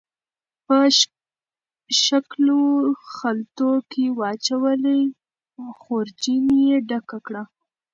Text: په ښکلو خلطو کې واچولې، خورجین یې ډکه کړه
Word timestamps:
په 0.65 0.77
ښکلو 2.03 2.61
خلطو 3.15 3.71
کې 3.91 4.05
واچولې، 4.19 5.01
خورجین 5.79 6.45
یې 6.65 6.75
ډکه 6.89 7.17
کړه 7.25 7.43